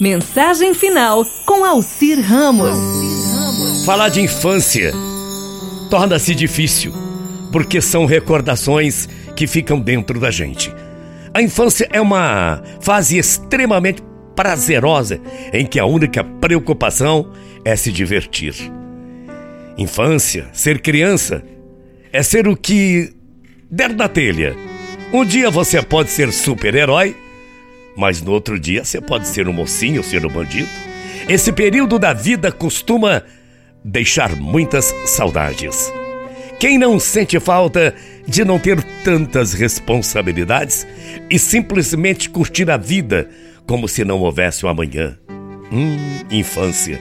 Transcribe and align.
Mensagem 0.00 0.74
final 0.74 1.26
com 1.44 1.64
Alcir 1.64 2.20
Ramos. 2.20 2.78
Falar 3.84 4.10
de 4.10 4.20
infância 4.20 4.92
torna-se 5.90 6.36
difícil, 6.36 6.92
porque 7.50 7.80
são 7.80 8.06
recordações 8.06 9.08
que 9.34 9.48
ficam 9.48 9.80
dentro 9.80 10.20
da 10.20 10.30
gente. 10.30 10.72
A 11.34 11.42
infância 11.42 11.88
é 11.90 12.00
uma 12.00 12.62
fase 12.80 13.18
extremamente 13.18 14.00
prazerosa 14.36 15.20
em 15.52 15.66
que 15.66 15.80
a 15.80 15.84
única 15.84 16.22
preocupação 16.22 17.32
é 17.64 17.74
se 17.74 17.90
divertir. 17.90 18.54
Infância, 19.76 20.46
ser 20.52 20.80
criança, 20.80 21.42
é 22.12 22.22
ser 22.22 22.46
o 22.46 22.56
que 22.56 23.12
der 23.68 23.92
na 23.92 24.06
telha. 24.06 24.56
Um 25.12 25.24
dia 25.24 25.50
você 25.50 25.82
pode 25.82 26.10
ser 26.10 26.32
super-herói 26.32 27.16
mas 27.98 28.22
no 28.22 28.30
outro 28.30 28.60
dia 28.60 28.84
você 28.84 29.00
pode 29.00 29.26
ser 29.26 29.48
um 29.48 29.52
mocinho, 29.52 30.04
ser 30.04 30.24
um 30.24 30.30
bandido. 30.30 30.68
Esse 31.28 31.50
período 31.50 31.98
da 31.98 32.12
vida 32.12 32.52
costuma 32.52 33.24
deixar 33.84 34.36
muitas 34.36 34.94
saudades. 35.04 35.92
Quem 36.60 36.78
não 36.78 37.00
sente 37.00 37.40
falta 37.40 37.92
de 38.24 38.44
não 38.44 38.56
ter 38.56 38.80
tantas 39.02 39.52
responsabilidades 39.52 40.86
e 41.28 41.40
simplesmente 41.40 42.30
curtir 42.30 42.70
a 42.70 42.76
vida 42.76 43.28
como 43.66 43.88
se 43.88 44.04
não 44.04 44.20
houvesse 44.20 44.64
um 44.64 44.68
amanhã? 44.68 45.18
Hum, 45.72 45.96
infância. 46.30 47.00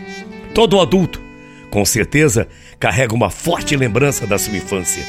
Todo 0.52 0.82
adulto, 0.82 1.22
com 1.70 1.86
certeza, 1.86 2.48
carrega 2.80 3.14
uma 3.14 3.30
forte 3.30 3.76
lembrança 3.76 4.26
da 4.26 4.40
sua 4.40 4.58
infância. 4.58 5.04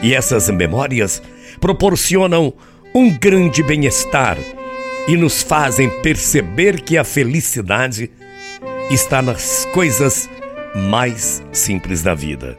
E 0.00 0.14
essas 0.14 0.48
memórias 0.48 1.20
proporcionam 1.60 2.54
um 2.94 3.10
grande 3.10 3.64
bem-estar 3.64 4.38
e 5.06 5.16
nos 5.16 5.42
fazem 5.42 5.90
perceber 6.00 6.80
que 6.80 6.96
a 6.96 7.04
felicidade 7.04 8.10
está 8.90 9.20
nas 9.20 9.66
coisas 9.66 10.28
mais 10.74 11.42
simples 11.52 12.02
da 12.02 12.14
vida. 12.14 12.56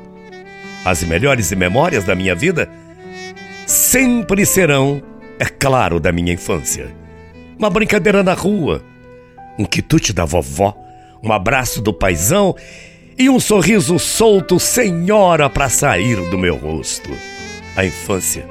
As 0.83 1.03
melhores 1.03 1.51
memórias 1.51 2.03
da 2.03 2.15
minha 2.15 2.35
vida 2.35 2.69
sempre 3.65 4.45
serão, 4.45 5.01
é 5.39 5.45
claro, 5.45 5.99
da 5.99 6.11
minha 6.11 6.33
infância. 6.33 6.95
Uma 7.57 7.69
brincadeira 7.69 8.21
na 8.21 8.33
rua, 8.33 8.83
um 9.57 9.65
quitute 9.65 10.13
da 10.13 10.25
vovó, 10.25 10.75
um 11.23 11.31
abraço 11.31 11.81
do 11.81 11.91
paizão 11.91 12.55
e 13.17 13.29
um 13.29 13.39
sorriso 13.39 13.97
solto 13.97 14.59
sem 14.59 15.09
hora 15.11 15.49
para 15.49 15.69
sair 15.69 16.17
do 16.29 16.37
meu 16.37 16.55
rosto. 16.55 17.09
A 17.75 17.83
infância 17.83 18.45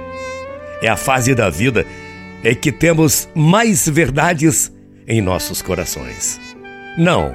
é 0.83 0.89
a 0.89 0.97
fase 0.97 1.35
da 1.35 1.49
vida 1.49 1.87
é 2.45 2.55
que 2.55 2.71
temos 2.71 3.27
mais 3.35 3.89
verdades 3.89 4.71
em 5.09 5.23
nossos 5.23 5.63
corações. 5.63 6.39
Não, 6.99 7.35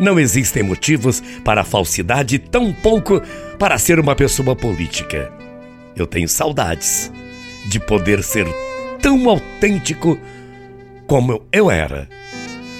não 0.00 0.18
existem 0.18 0.62
motivos 0.62 1.22
para 1.44 1.62
falsidade, 1.62 2.38
tampouco 2.38 3.20
para 3.58 3.76
ser 3.76 4.00
uma 4.00 4.16
pessoa 4.16 4.56
política. 4.56 5.30
Eu 5.94 6.06
tenho 6.06 6.28
saudades 6.28 7.12
de 7.66 7.78
poder 7.78 8.22
ser 8.22 8.46
tão 9.00 9.28
autêntico 9.28 10.18
como 11.06 11.46
eu 11.52 11.70
era 11.70 12.08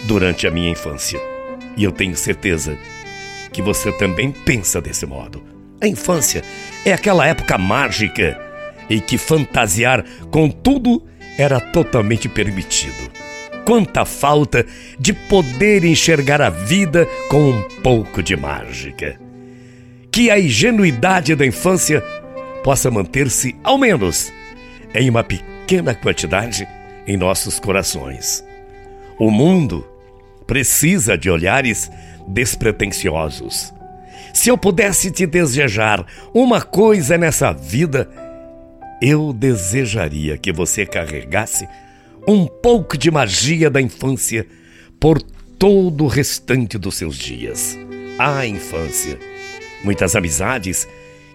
durante 0.05 0.47
a 0.47 0.51
minha 0.51 0.71
infância. 0.71 1.21
E 1.77 1.85
eu 1.85 1.93
tenho 1.93 2.17
certeza 2.17 2.77
que 3.53 3.61
você 3.61 3.93
também 3.93 4.33
pensa 4.33 4.81
desse 4.81 5.05
modo. 5.05 5.43
A 5.81 5.87
infância 5.87 6.43
é 6.87 6.93
aquela 6.93 7.27
época 7.27 7.59
mágica 7.59 8.41
em 8.89 8.99
que 8.99 9.19
fantasiar 9.19 10.05
com 10.31 10.49
tudo 10.49 11.03
era 11.39 11.61
totalmente 11.61 12.29
permitido. 12.29 13.11
Quanta 13.65 14.05
falta 14.05 14.65
de 14.99 15.13
poder 15.13 15.85
enxergar 15.85 16.41
a 16.41 16.51
vida 16.51 17.07
com 17.29 17.51
um 17.51 17.63
pouco 17.83 18.23
de 18.23 18.37
mágica. 18.37 19.19
Que 20.11 20.31
a 20.31 20.39
ingenuidade 20.39 21.35
da 21.35 21.45
infância 21.45 22.03
possa 22.63 22.91
manter-se, 22.91 23.57
ao 23.63 23.77
menos, 23.77 24.33
em 24.95 25.11
uma 25.11 25.23
pequena 25.23 25.95
quantidade 25.95 26.67
em 27.07 27.17
nossos 27.17 27.59
corações. 27.59 28.45
O 29.19 29.31
mundo 29.31 29.87
precisa 30.47 31.17
de 31.17 31.29
olhares 31.29 31.91
despretensiosos. 32.27 33.73
Se 34.33 34.51
eu 34.51 34.59
pudesse 34.59 35.11
te 35.11 35.27
desejar 35.27 36.05
uma 36.35 36.61
coisa 36.61 37.17
nessa 37.17 37.53
vida, 37.53 38.09
eu 39.01 39.33
desejaria 39.33 40.39
que 40.39 40.53
você 40.53 40.87
carregasse 40.87 41.69
um 42.27 42.47
pouco 42.47 42.99
de 42.99 43.11
magia 43.11 43.71
da 43.71 43.81
infância 43.81 44.47
por 44.99 45.23
todo 45.23 46.05
o 46.05 46.09
restante 46.09 46.77
dos 46.77 46.97
seus 46.97 47.17
dias. 47.17 47.79
A 48.19 48.47
infância. 48.47 49.19
Muitas 49.85 50.17
amizades 50.17 50.89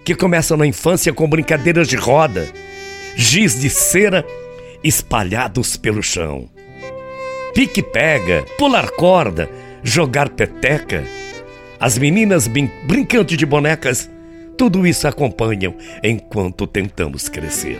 que 0.03 0.15
começam 0.15 0.57
na 0.57 0.65
infância 0.65 1.13
com 1.13 1.29
brincadeiras 1.29 1.87
de 1.87 1.95
roda, 1.95 2.47
giz 3.15 3.59
de 3.59 3.69
cera 3.69 4.25
espalhados 4.83 5.77
pelo 5.77 6.01
chão. 6.01 6.49
Pique-pega, 7.53 8.43
pular 8.57 8.89
corda, 8.91 9.49
jogar 9.83 10.29
peteca. 10.29 11.03
As 11.79 11.97
meninas 11.97 12.47
brincando 12.47 13.37
de 13.37 13.45
bonecas 13.45 14.09
tudo 14.61 14.85
isso 14.85 15.07
acompanham 15.07 15.73
enquanto 16.03 16.67
tentamos 16.67 17.27
crescer. 17.27 17.79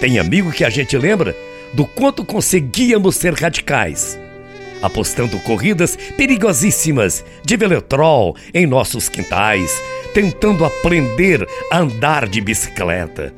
Tem 0.00 0.18
amigo 0.18 0.50
que 0.50 0.64
a 0.64 0.70
gente 0.70 0.98
lembra 0.98 1.36
do 1.72 1.86
quanto 1.86 2.24
conseguíamos 2.24 3.14
ser 3.14 3.32
radicais, 3.32 4.18
apostando 4.82 5.38
corridas 5.38 5.96
perigosíssimas 6.16 7.24
de 7.44 7.56
veletrol 7.56 8.34
em 8.52 8.66
nossos 8.66 9.08
quintais, 9.08 9.80
tentando 10.12 10.64
aprender 10.64 11.46
a 11.70 11.78
andar 11.78 12.26
de 12.26 12.40
bicicleta. 12.40 13.32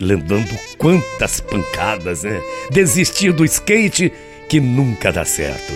Lembrando 0.00 0.58
quantas 0.76 1.38
pancadas, 1.38 2.24
né? 2.24 2.40
Desistir 2.68 3.32
do 3.32 3.44
skate 3.44 4.12
que 4.48 4.58
nunca 4.58 5.12
dá 5.12 5.24
certo. 5.24 5.72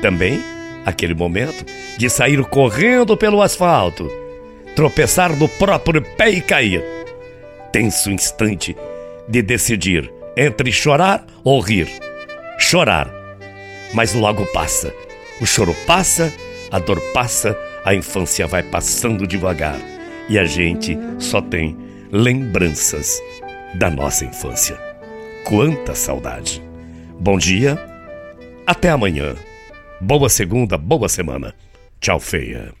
Também 0.00 0.40
aquele 0.86 1.16
momento 1.16 1.66
de 1.98 2.08
sair 2.08 2.40
correndo 2.44 3.16
pelo 3.16 3.42
asfalto 3.42 4.08
tropeçar 4.74 5.36
no 5.36 5.48
próprio 5.48 6.02
pé 6.02 6.30
e 6.30 6.40
cair. 6.40 6.82
Tenso 7.72 8.10
instante 8.10 8.76
de 9.28 9.42
decidir 9.42 10.10
entre 10.36 10.72
chorar 10.72 11.24
ou 11.44 11.60
rir. 11.60 11.88
Chorar, 12.58 13.10
mas 13.92 14.14
logo 14.14 14.44
passa. 14.52 14.92
O 15.40 15.46
choro 15.46 15.74
passa, 15.86 16.32
a 16.70 16.78
dor 16.78 17.00
passa, 17.12 17.56
a 17.84 17.94
infância 17.94 18.46
vai 18.46 18.62
passando 18.62 19.26
devagar 19.26 19.78
e 20.28 20.38
a 20.38 20.44
gente 20.44 20.98
só 21.18 21.40
tem 21.40 21.76
lembranças 22.12 23.20
da 23.74 23.90
nossa 23.90 24.24
infância. 24.24 24.78
Quanta 25.44 25.94
saudade! 25.94 26.62
Bom 27.18 27.36
dia, 27.36 27.78
até 28.66 28.90
amanhã. 28.90 29.34
Boa 30.00 30.28
segunda, 30.28 30.78
boa 30.78 31.08
semana. 31.08 31.54
Tchau, 32.00 32.18
feia. 32.18 32.79